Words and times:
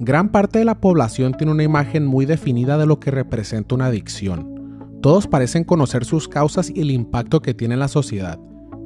Gran 0.00 0.30
parte 0.30 0.58
de 0.58 0.64
la 0.64 0.80
población 0.80 1.34
tiene 1.34 1.52
una 1.52 1.62
imagen 1.62 2.04
muy 2.04 2.26
definida 2.26 2.76
de 2.78 2.86
lo 2.86 2.98
que 2.98 3.12
representa 3.12 3.76
una 3.76 3.86
adicción. 3.86 4.98
Todos 5.00 5.28
parecen 5.28 5.62
conocer 5.62 6.04
sus 6.04 6.26
causas 6.26 6.68
y 6.68 6.80
el 6.80 6.90
impacto 6.90 7.40
que 7.40 7.54
tiene 7.54 7.74
en 7.74 7.80
la 7.80 7.86
sociedad. 7.86 8.40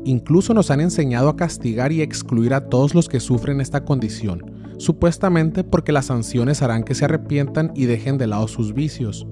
Incluso 0.04 0.52
nos 0.52 0.70
han 0.70 0.82
enseñado 0.82 1.30
a 1.30 1.36
castigar 1.36 1.92
y 1.92 2.02
excluir 2.02 2.52
a 2.52 2.68
todos 2.68 2.94
los 2.94 3.08
que 3.08 3.20
sufren 3.20 3.62
esta 3.62 3.86
condición, 3.86 4.52
supuestamente 4.76 5.64
porque 5.64 5.92
las 5.92 6.06
sanciones 6.06 6.60
harán 6.60 6.84
que 6.84 6.94
se 6.94 7.06
arrepientan 7.06 7.72
y 7.74 7.86
dejen 7.86 8.18
de 8.18 8.26
lado 8.26 8.46
sus 8.46 8.74
vicios. 8.74 9.26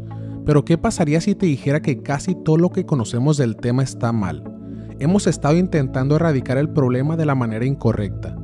Pero 0.47 0.65
¿qué 0.65 0.79
pasaría 0.79 1.21
si 1.21 1.35
te 1.35 1.45
dijera 1.45 1.83
que 1.83 2.03
casi 2.03 2.35
todo 2.35 2.57
lo 2.57 2.71
que 2.71 2.87
conocemos 2.87 3.37
del 3.37 3.55
tema 3.55 3.83
está 3.83 4.13
mal? 4.13 4.43
Hemos 4.99 5.27
estado 5.27 5.57
intentando 5.57 6.17
erradicar 6.17 6.57
el 6.57 6.71
problema 6.71 7.19
de 7.19 7.27
la 7.27 7.35
manera 7.35 7.67
incorrecta. 7.67 8.35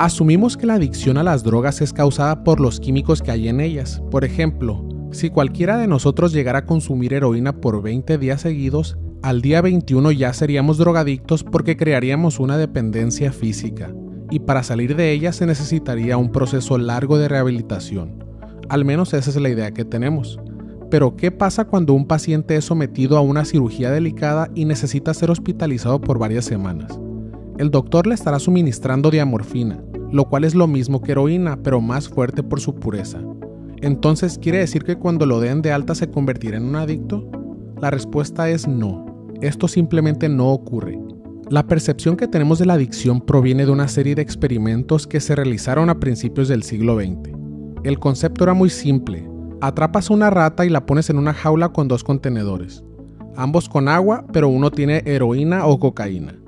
Asumimos 0.00 0.56
que 0.56 0.64
la 0.64 0.76
adicción 0.76 1.18
a 1.18 1.22
las 1.22 1.44
drogas 1.44 1.82
es 1.82 1.92
causada 1.92 2.42
por 2.42 2.58
los 2.58 2.80
químicos 2.80 3.20
que 3.20 3.32
hay 3.32 3.48
en 3.48 3.60
ellas. 3.60 4.02
Por 4.10 4.24
ejemplo, 4.24 4.82
si 5.12 5.28
cualquiera 5.28 5.76
de 5.76 5.86
nosotros 5.86 6.32
llegara 6.32 6.60
a 6.60 6.64
consumir 6.64 7.12
heroína 7.12 7.60
por 7.60 7.82
20 7.82 8.16
días 8.16 8.40
seguidos, 8.40 8.96
al 9.20 9.42
día 9.42 9.60
21 9.60 10.10
ya 10.12 10.32
seríamos 10.32 10.78
drogadictos 10.78 11.44
porque 11.44 11.76
crearíamos 11.76 12.40
una 12.40 12.56
dependencia 12.56 13.30
física, 13.30 13.92
y 14.30 14.38
para 14.38 14.62
salir 14.62 14.96
de 14.96 15.12
ella 15.12 15.34
se 15.34 15.44
necesitaría 15.44 16.16
un 16.16 16.32
proceso 16.32 16.78
largo 16.78 17.18
de 17.18 17.28
rehabilitación. 17.28 18.24
Al 18.70 18.86
menos 18.86 19.12
esa 19.12 19.28
es 19.28 19.36
la 19.36 19.50
idea 19.50 19.72
que 19.72 19.84
tenemos. 19.84 20.40
Pero 20.90 21.14
¿qué 21.14 21.30
pasa 21.30 21.66
cuando 21.66 21.92
un 21.92 22.06
paciente 22.06 22.56
es 22.56 22.64
sometido 22.64 23.18
a 23.18 23.20
una 23.20 23.44
cirugía 23.44 23.90
delicada 23.90 24.48
y 24.54 24.64
necesita 24.64 25.12
ser 25.12 25.30
hospitalizado 25.30 26.00
por 26.00 26.18
varias 26.18 26.46
semanas? 26.46 26.98
El 27.58 27.70
doctor 27.70 28.06
le 28.06 28.14
estará 28.14 28.38
suministrando 28.38 29.10
diamorfina, 29.10 29.82
lo 30.12 30.28
cual 30.28 30.44
es 30.44 30.54
lo 30.54 30.66
mismo 30.66 31.02
que 31.02 31.12
heroína, 31.12 31.58
pero 31.62 31.80
más 31.80 32.08
fuerte 32.08 32.42
por 32.42 32.60
su 32.60 32.74
pureza. 32.74 33.20
Entonces, 33.80 34.38
¿quiere 34.38 34.58
decir 34.58 34.84
que 34.84 34.96
cuando 34.96 35.26
lo 35.26 35.40
den 35.40 35.62
de 35.62 35.72
alta 35.72 35.94
se 35.94 36.10
convertirá 36.10 36.56
en 36.56 36.64
un 36.64 36.76
adicto? 36.76 37.30
La 37.80 37.90
respuesta 37.90 38.50
es 38.50 38.68
no. 38.68 39.06
Esto 39.40 39.68
simplemente 39.68 40.28
no 40.28 40.50
ocurre. 40.50 40.98
La 41.48 41.66
percepción 41.66 42.16
que 42.16 42.28
tenemos 42.28 42.58
de 42.58 42.66
la 42.66 42.74
adicción 42.74 43.20
proviene 43.20 43.64
de 43.64 43.72
una 43.72 43.88
serie 43.88 44.14
de 44.14 44.22
experimentos 44.22 45.06
que 45.06 45.18
se 45.18 45.34
realizaron 45.34 45.88
a 45.90 45.98
principios 45.98 46.46
del 46.48 46.62
siglo 46.62 46.96
XX. 46.96 47.30
El 47.82 47.98
concepto 47.98 48.44
era 48.44 48.54
muy 48.54 48.70
simple. 48.70 49.28
Atrapas 49.62 50.10
una 50.10 50.30
rata 50.30 50.64
y 50.64 50.68
la 50.68 50.86
pones 50.86 51.10
en 51.10 51.18
una 51.18 51.32
jaula 51.32 51.70
con 51.70 51.88
dos 51.88 52.04
contenedores. 52.04 52.84
Ambos 53.34 53.68
con 53.68 53.88
agua, 53.88 54.26
pero 54.32 54.48
uno 54.48 54.70
tiene 54.70 55.02
heroína 55.06 55.66
o 55.66 55.78
cocaína. 55.78 56.38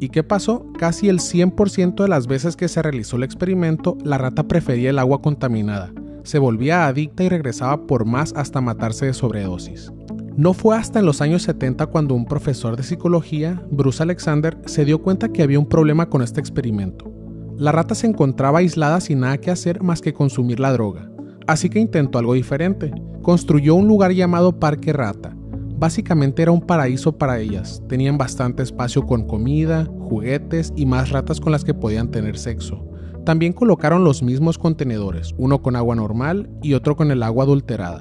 ¿Y 0.00 0.10
qué 0.10 0.22
pasó? 0.22 0.66
Casi 0.78 1.08
el 1.08 1.18
100% 1.18 2.02
de 2.02 2.08
las 2.08 2.28
veces 2.28 2.56
que 2.56 2.68
se 2.68 2.82
realizó 2.82 3.16
el 3.16 3.24
experimento, 3.24 3.98
la 4.04 4.16
rata 4.16 4.46
prefería 4.46 4.90
el 4.90 4.98
agua 4.98 5.20
contaminada, 5.20 5.92
se 6.22 6.38
volvía 6.38 6.86
adicta 6.86 7.24
y 7.24 7.28
regresaba 7.28 7.86
por 7.86 8.04
más 8.04 8.32
hasta 8.36 8.60
matarse 8.60 9.06
de 9.06 9.14
sobredosis. 9.14 9.90
No 10.36 10.52
fue 10.52 10.76
hasta 10.76 11.00
en 11.00 11.06
los 11.06 11.20
años 11.20 11.42
70 11.42 11.86
cuando 11.86 12.14
un 12.14 12.24
profesor 12.24 12.76
de 12.76 12.84
psicología, 12.84 13.60
Bruce 13.72 14.00
Alexander, 14.00 14.56
se 14.66 14.84
dio 14.84 15.02
cuenta 15.02 15.30
que 15.30 15.42
había 15.42 15.58
un 15.58 15.68
problema 15.68 16.08
con 16.08 16.22
este 16.22 16.38
experimento. 16.38 17.12
La 17.56 17.72
rata 17.72 17.96
se 17.96 18.06
encontraba 18.06 18.60
aislada 18.60 19.00
sin 19.00 19.18
nada 19.18 19.38
que 19.38 19.50
hacer 19.50 19.82
más 19.82 20.00
que 20.00 20.12
consumir 20.12 20.60
la 20.60 20.72
droga, 20.72 21.10
así 21.48 21.68
que 21.68 21.80
intentó 21.80 22.20
algo 22.20 22.34
diferente. 22.34 22.92
Construyó 23.20 23.74
un 23.74 23.88
lugar 23.88 24.12
llamado 24.12 24.60
Parque 24.60 24.92
Rata, 24.92 25.36
Básicamente 25.78 26.42
era 26.42 26.50
un 26.50 26.60
paraíso 26.60 27.16
para 27.16 27.38
ellas. 27.38 27.80
Tenían 27.88 28.18
bastante 28.18 28.64
espacio 28.64 29.06
con 29.06 29.28
comida, 29.28 29.84
juguetes 29.84 30.72
y 30.74 30.86
más 30.86 31.10
ratas 31.10 31.40
con 31.40 31.52
las 31.52 31.62
que 31.64 31.72
podían 31.72 32.10
tener 32.10 32.36
sexo. 32.36 32.84
También 33.24 33.52
colocaron 33.52 34.02
los 34.02 34.20
mismos 34.20 34.58
contenedores, 34.58 35.36
uno 35.38 35.62
con 35.62 35.76
agua 35.76 35.94
normal 35.94 36.50
y 36.62 36.74
otro 36.74 36.96
con 36.96 37.12
el 37.12 37.22
agua 37.22 37.44
adulterada. 37.44 38.00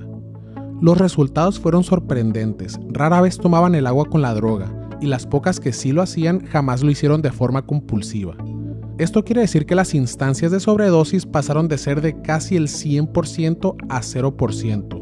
Los 0.81 0.97
resultados 0.97 1.59
fueron 1.59 1.83
sorprendentes. 1.83 2.79
Rara 2.89 3.21
vez 3.21 3.37
tomaban 3.37 3.75
el 3.75 3.85
agua 3.85 4.05
con 4.05 4.23
la 4.23 4.33
droga, 4.33 4.73
y 4.99 5.05
las 5.05 5.27
pocas 5.27 5.59
que 5.59 5.71
sí 5.71 5.91
lo 5.91 6.01
hacían 6.01 6.47
jamás 6.47 6.81
lo 6.81 6.89
hicieron 6.89 7.21
de 7.21 7.31
forma 7.31 7.67
compulsiva. 7.67 8.35
Esto 8.97 9.23
quiere 9.23 9.41
decir 9.41 9.67
que 9.67 9.75
las 9.75 9.93
instancias 9.93 10.51
de 10.51 10.59
sobredosis 10.59 11.27
pasaron 11.27 11.67
de 11.67 11.77
ser 11.77 12.01
de 12.01 12.19
casi 12.23 12.55
el 12.55 12.69
100% 12.69 13.75
a 13.89 14.01
0%. 14.01 14.96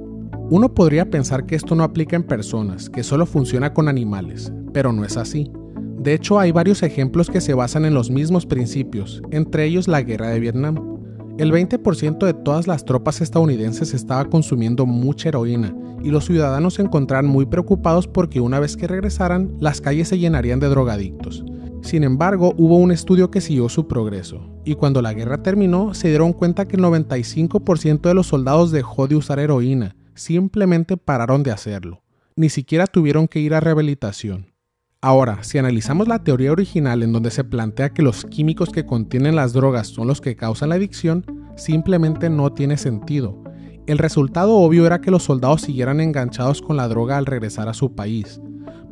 Uno 0.47 0.75
podría 0.75 1.09
pensar 1.09 1.47
que 1.47 1.55
esto 1.55 1.73
no 1.73 1.83
aplica 1.83 2.15
en 2.15 2.21
personas, 2.21 2.87
que 2.87 3.01
solo 3.01 3.25
funciona 3.25 3.73
con 3.73 3.87
animales, 3.87 4.53
pero 4.73 4.93
no 4.93 5.03
es 5.03 5.17
así. 5.17 5.51
De 5.97 6.13
hecho, 6.13 6.39
hay 6.39 6.51
varios 6.51 6.83
ejemplos 6.83 7.31
que 7.31 7.41
se 7.41 7.55
basan 7.55 7.83
en 7.83 7.95
los 7.95 8.11
mismos 8.11 8.45
principios, 8.45 9.23
entre 9.31 9.65
ellos 9.65 9.87
la 9.87 10.03
guerra 10.03 10.29
de 10.29 10.39
Vietnam. 10.39 10.99
El 11.39 11.51
20% 11.51 12.23
de 12.23 12.33
todas 12.35 12.67
las 12.67 12.85
tropas 12.85 13.21
estadounidenses 13.21 13.95
estaba 13.95 14.25
consumiendo 14.25 14.85
mucha 14.85 15.29
heroína 15.29 15.75
y 16.03 16.11
los 16.11 16.25
ciudadanos 16.25 16.75
se 16.75 16.83
encontraban 16.83 17.25
muy 17.25 17.47
preocupados 17.47 18.07
porque 18.07 18.39
una 18.39 18.59
vez 18.59 18.77
que 18.77 18.85
regresaran, 18.85 19.51
las 19.59 19.81
calles 19.81 20.09
se 20.09 20.19
llenarían 20.19 20.59
de 20.59 20.69
drogadictos. 20.69 21.43
Sin 21.81 22.03
embargo, 22.03 22.53
hubo 22.55 22.77
un 22.77 22.91
estudio 22.91 23.31
que 23.31 23.41
siguió 23.41 23.67
su 23.67 23.87
progreso, 23.87 24.47
y 24.63 24.75
cuando 24.75 25.01
la 25.01 25.13
guerra 25.13 25.41
terminó, 25.41 25.95
se 25.95 26.09
dieron 26.09 26.33
cuenta 26.33 26.67
que 26.67 26.75
el 26.75 26.83
95% 26.83 28.01
de 28.01 28.13
los 28.13 28.27
soldados 28.27 28.71
dejó 28.71 29.07
de 29.07 29.15
usar 29.15 29.39
heroína, 29.39 29.95
simplemente 30.15 30.97
pararon 30.97 31.43
de 31.43 31.51
hacerlo. 31.51 32.01
Ni 32.35 32.49
siquiera 32.49 32.87
tuvieron 32.87 33.27
que 33.27 33.39
ir 33.39 33.53
a 33.53 33.59
rehabilitación. 33.59 34.53
Ahora, 35.01 35.43
si 35.43 35.59
analizamos 35.59 36.07
la 36.07 36.23
teoría 36.23 36.51
original 36.51 37.03
en 37.03 37.13
donde 37.13 37.29
se 37.29 37.43
plantea 37.43 37.93
que 37.93 38.01
los 38.01 38.25
químicos 38.25 38.71
que 38.71 38.87
contienen 38.87 39.35
las 39.35 39.53
drogas 39.53 39.87
son 39.87 40.07
los 40.07 40.19
que 40.19 40.35
causan 40.35 40.69
la 40.69 40.75
adicción, 40.75 41.23
simplemente 41.55 42.29
no 42.29 42.51
tiene 42.53 42.77
sentido. 42.77 43.43
El 43.85 43.99
resultado 43.99 44.55
obvio 44.55 44.87
era 44.87 45.01
que 45.01 45.11
los 45.11 45.21
soldados 45.21 45.61
siguieran 45.61 46.01
enganchados 46.01 46.61
con 46.63 46.75
la 46.75 46.87
droga 46.87 47.17
al 47.17 47.27
regresar 47.27 47.69
a 47.69 47.75
su 47.75 47.93
país. 47.93 48.41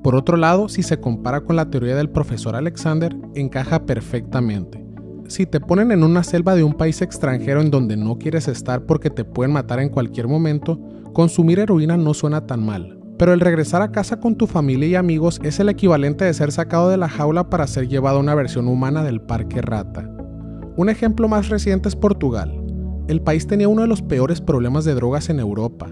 Por 0.03 0.15
otro 0.15 0.37
lado, 0.37 0.69
si 0.69 0.83
se 0.83 0.99
compara 0.99 1.41
con 1.41 1.55
la 1.55 1.71
teoría 1.71 1.95
del 1.95 2.11
profesor 2.11 2.55
Alexander, 2.55 3.15
encaja 3.33 3.85
perfectamente. 3.85 4.82
Si 5.27 5.45
te 5.45 5.59
ponen 5.59 5.91
en 5.91 6.03
una 6.03 6.23
selva 6.23 6.53
de 6.53 6.63
un 6.63 6.73
país 6.73 7.01
extranjero 7.01 7.61
en 7.61 7.71
donde 7.71 7.95
no 7.95 8.17
quieres 8.17 8.47
estar 8.47 8.85
porque 8.85 9.09
te 9.09 9.23
pueden 9.23 9.53
matar 9.53 9.79
en 9.79 9.89
cualquier 9.89 10.27
momento, 10.27 10.79
consumir 11.13 11.59
heroína 11.59 11.97
no 11.97 12.13
suena 12.13 12.45
tan 12.45 12.65
mal. 12.65 12.99
Pero 13.17 13.33
el 13.33 13.39
regresar 13.39 13.81
a 13.81 13.91
casa 13.91 14.19
con 14.19 14.35
tu 14.35 14.47
familia 14.47 14.87
y 14.87 14.95
amigos 14.95 15.39
es 15.43 15.59
el 15.59 15.69
equivalente 15.69 16.25
de 16.25 16.33
ser 16.33 16.51
sacado 16.51 16.89
de 16.89 16.97
la 16.97 17.07
jaula 17.07 17.49
para 17.49 17.67
ser 17.67 17.87
llevado 17.87 18.17
a 18.17 18.21
una 18.21 18.35
versión 18.35 18.67
humana 18.67 19.03
del 19.03 19.21
parque 19.21 19.61
rata. 19.61 20.09
Un 20.75 20.89
ejemplo 20.89 21.27
más 21.27 21.49
reciente 21.49 21.87
es 21.87 21.95
Portugal. 21.95 22.61
El 23.07 23.21
país 23.21 23.47
tenía 23.47 23.69
uno 23.69 23.83
de 23.83 23.87
los 23.87 24.01
peores 24.01 24.41
problemas 24.41 24.85
de 24.85 24.95
drogas 24.95 25.29
en 25.29 25.39
Europa. 25.39 25.87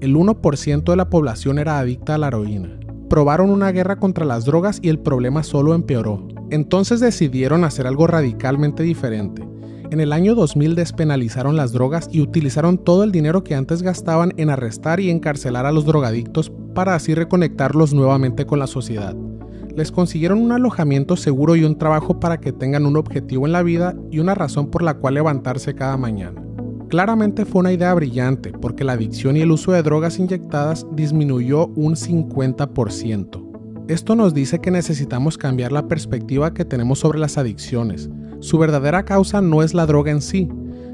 El 0.00 0.16
1% 0.16 0.84
de 0.84 0.96
la 0.96 1.10
población 1.10 1.58
era 1.58 1.78
adicta 1.78 2.14
a 2.14 2.18
la 2.18 2.28
heroína. 2.28 2.78
Probaron 3.08 3.50
una 3.50 3.72
guerra 3.72 3.96
contra 3.96 4.24
las 4.24 4.44
drogas 4.44 4.78
y 4.80 4.88
el 4.88 5.00
problema 5.00 5.42
solo 5.42 5.74
empeoró. 5.74 6.28
Entonces 6.50 7.00
decidieron 7.00 7.64
hacer 7.64 7.86
algo 7.86 8.06
radicalmente 8.06 8.82
diferente. 8.82 9.46
En 9.90 10.00
el 10.00 10.12
año 10.12 10.34
2000 10.34 10.76
despenalizaron 10.76 11.56
las 11.56 11.72
drogas 11.72 12.08
y 12.12 12.20
utilizaron 12.20 12.78
todo 12.78 13.02
el 13.02 13.10
dinero 13.10 13.42
que 13.42 13.56
antes 13.56 13.82
gastaban 13.82 14.32
en 14.36 14.50
arrestar 14.50 15.00
y 15.00 15.10
encarcelar 15.10 15.66
a 15.66 15.72
los 15.72 15.84
drogadictos 15.84 16.52
para 16.74 16.94
así 16.94 17.14
reconectarlos 17.14 17.92
nuevamente 17.92 18.46
con 18.46 18.60
la 18.60 18.68
sociedad. 18.68 19.16
Les 19.76 19.90
consiguieron 19.90 20.38
un 20.38 20.52
alojamiento 20.52 21.16
seguro 21.16 21.56
y 21.56 21.64
un 21.64 21.76
trabajo 21.76 22.20
para 22.20 22.38
que 22.38 22.52
tengan 22.52 22.86
un 22.86 22.96
objetivo 22.96 23.46
en 23.46 23.52
la 23.52 23.62
vida 23.62 23.94
y 24.10 24.18
una 24.18 24.34
razón 24.34 24.70
por 24.70 24.82
la 24.82 24.94
cual 24.94 25.14
levantarse 25.14 25.74
cada 25.74 25.96
mañana. 25.96 26.40
Claramente 26.88 27.44
fue 27.44 27.60
una 27.60 27.72
idea 27.72 27.94
brillante 27.94 28.52
porque 28.52 28.84
la 28.84 28.92
adicción 28.92 29.36
y 29.36 29.40
el 29.40 29.52
uso 29.52 29.72
de 29.72 29.82
drogas 29.82 30.18
inyectadas 30.18 30.86
disminuyó 30.92 31.68
un 31.68 31.94
50%. 31.94 33.39
Esto 33.90 34.14
nos 34.14 34.34
dice 34.34 34.60
que 34.60 34.70
necesitamos 34.70 35.36
cambiar 35.36 35.72
la 35.72 35.88
perspectiva 35.88 36.54
que 36.54 36.64
tenemos 36.64 37.00
sobre 37.00 37.18
las 37.18 37.36
adicciones. 37.38 38.08
Su 38.38 38.56
verdadera 38.56 39.04
causa 39.04 39.40
no 39.40 39.64
es 39.64 39.74
la 39.74 39.84
droga 39.84 40.12
en 40.12 40.22
sí, 40.22 40.48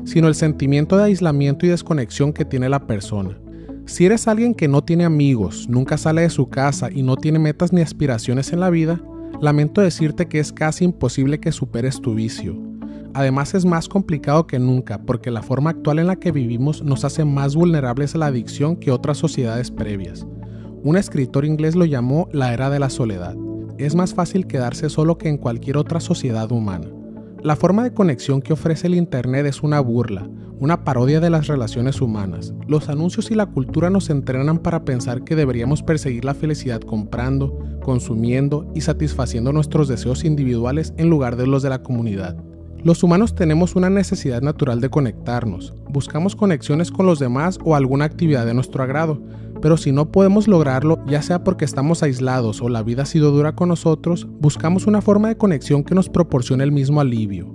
sino 0.07 0.29
el 0.29 0.35
sentimiento 0.35 0.97
de 0.97 1.05
aislamiento 1.05 1.67
y 1.67 1.69
desconexión 1.69 2.33
que 2.33 2.47
tiene 2.47 2.71
la 2.71 2.87
persona. 2.87 3.39
Si 3.85 4.07
eres 4.07 4.27
alguien 4.29 4.55
que 4.55 4.67
no 4.67 4.83
tiene 4.83 5.05
amigos, 5.05 5.69
nunca 5.69 5.99
sale 5.99 6.23
de 6.23 6.31
su 6.31 6.49
casa 6.49 6.89
y 6.91 7.03
no 7.03 7.17
tiene 7.17 7.39
metas 7.39 7.71
ni 7.71 7.83
aspiraciones 7.83 8.55
en 8.55 8.61
la 8.61 8.71
vida, 8.71 8.99
lamento 9.43 9.83
decirte 9.83 10.25
que 10.25 10.39
es 10.39 10.51
casi 10.51 10.87
imposible 10.87 11.39
que 11.39 11.53
superes 11.53 12.01
tu 12.01 12.15
vicio. 12.15 12.59
Además 13.13 13.53
es 13.53 13.67
más 13.67 13.91
complicado 13.91 14.47
que 14.47 14.59
nunca 14.59 15.03
porque 15.03 15.31
la 15.31 15.43
forma 15.43 15.69
actual 15.69 15.99
en 15.99 16.07
la 16.07 16.17
que 16.17 16.33
vivimos 16.33 16.83
nos 16.83 17.05
hace 17.05 17.27
más 17.27 17.57
vulnerables 17.57 18.15
a 18.15 18.19
la 18.19 18.27
adicción 18.29 18.75
que 18.75 18.91
otras 18.91 19.19
sociedades 19.19 19.71
previas. 19.71 20.27
Un 20.87 20.97
escritor 20.97 21.45
inglés 21.45 21.75
lo 21.75 21.85
llamó 21.85 22.29
la 22.31 22.55
era 22.55 22.71
de 22.71 22.79
la 22.79 22.91
soledad. 22.91 23.35
Es 23.77 23.97
más 23.97 24.15
fácil 24.15 24.47
quedarse 24.47 24.89
solo 24.89 25.19
que 25.19 25.29
en 25.29 25.37
cualquier 25.37 25.79
otra 25.79 25.99
sociedad 25.99 26.53
humana. 26.53 26.87
La 27.43 27.57
forma 27.57 27.83
de 27.83 27.93
conexión 27.93 28.41
que 28.41 28.53
ofrece 28.53 28.87
el 28.87 28.95
Internet 28.95 29.47
es 29.47 29.65
una 29.65 29.81
burla, 29.81 30.31
una 30.61 30.85
parodia 30.85 31.19
de 31.19 31.29
las 31.29 31.49
relaciones 31.49 32.01
humanas. 32.01 32.55
Los 32.69 32.89
anuncios 32.89 33.33
y 33.33 33.35
la 33.35 33.47
cultura 33.47 33.91
nos 33.91 34.11
entrenan 34.11 34.59
para 34.59 34.85
pensar 34.85 35.25
que 35.25 35.35
deberíamos 35.35 35.83
perseguir 35.83 36.25
la 36.25 36.35
felicidad 36.35 36.81
comprando, 36.81 37.59
consumiendo 37.83 38.71
y 38.73 38.83
satisfaciendo 38.83 39.53
nuestros 39.53 39.89
deseos 39.89 40.25
individuales 40.25 40.95
en 40.99 41.11
lugar 41.11 41.35
de 41.35 41.49
los 41.49 41.65
de 41.65 41.71
la 41.71 41.83
comunidad. 41.83 42.37
Los 42.85 43.03
humanos 43.03 43.35
tenemos 43.35 43.75
una 43.75 43.91
necesidad 43.91 44.41
natural 44.41 44.81
de 44.81 44.91
conectarnos. 44.91 45.75
Buscamos 45.89 46.37
conexiones 46.37 46.93
con 46.93 47.07
los 47.07 47.19
demás 47.19 47.59
o 47.65 47.75
alguna 47.75 48.05
actividad 48.05 48.47
de 48.47 48.55
nuestro 48.55 48.85
agrado, 48.85 49.21
pero 49.61 49.77
si 49.77 49.93
no 49.93 50.11
podemos 50.11 50.49
lograrlo, 50.49 51.05
ya 51.07 51.23
sea 51.23 51.45
porque 51.45 51.65
estamos 51.65 52.03
aislados 52.03 52.61
o 52.63 52.69
la 52.69 52.83
vida 52.83 53.03
ha 53.03 53.07
sido 53.07 53.31
dura 53.31 53.55
con 53.55 53.69
nosotros, 53.69 54.29
buscamos 54.41 54.87
una 54.87 55.01
forma 55.01 55.29
de 55.29 55.37
conexión 55.37 55.85
que 55.85 55.95
nos 55.95 56.09
proporcione 56.09 56.65
el 56.65 56.73
mismo 56.73 57.01
alivio. 57.01 57.55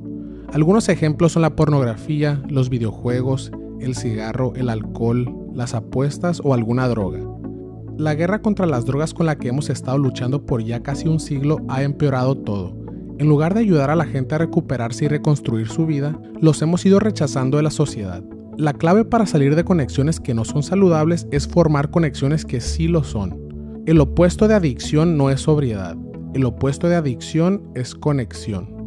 Algunos 0.53 0.89
ejemplos 0.89 1.31
son 1.31 1.43
la 1.43 1.55
pornografía, 1.55 2.41
los 2.49 2.69
videojuegos, 2.69 3.51
el 3.79 3.95
cigarro, 3.95 4.53
el 4.55 4.69
alcohol, 4.69 5.33
las 5.53 5.73
apuestas 5.73 6.41
o 6.43 6.53
alguna 6.53 6.87
droga. 6.87 7.19
La 7.97 8.15
guerra 8.15 8.41
contra 8.41 8.65
las 8.65 8.85
drogas 8.85 9.13
con 9.13 9.25
la 9.25 9.37
que 9.37 9.49
hemos 9.49 9.69
estado 9.69 9.97
luchando 9.97 10.45
por 10.45 10.63
ya 10.63 10.81
casi 10.81 11.07
un 11.07 11.19
siglo 11.19 11.57
ha 11.69 11.83
empeorado 11.83 12.35
todo. 12.35 12.75
En 13.19 13.29
lugar 13.29 13.53
de 13.53 13.59
ayudar 13.59 13.91
a 13.91 13.95
la 13.95 14.05
gente 14.05 14.33
a 14.33 14.39
recuperarse 14.39 15.05
y 15.05 15.07
reconstruir 15.07 15.67
su 15.67 15.85
vida, 15.85 16.19
los 16.41 16.61
hemos 16.61 16.85
ido 16.85 16.99
rechazando 16.99 17.57
de 17.57 17.63
la 17.63 17.69
sociedad. 17.69 18.23
La 18.61 18.73
clave 18.73 19.05
para 19.05 19.25
salir 19.25 19.55
de 19.55 19.63
conexiones 19.63 20.19
que 20.19 20.35
no 20.35 20.45
son 20.45 20.61
saludables 20.61 21.25
es 21.31 21.47
formar 21.47 21.89
conexiones 21.89 22.45
que 22.45 22.61
sí 22.61 22.87
lo 22.87 23.03
son. 23.03 23.83
El 23.87 23.99
opuesto 23.99 24.47
de 24.47 24.53
adicción 24.53 25.17
no 25.17 25.31
es 25.31 25.41
sobriedad, 25.41 25.97
el 26.35 26.45
opuesto 26.45 26.87
de 26.87 26.95
adicción 26.95 27.71
es 27.73 27.95
conexión. 27.95 28.80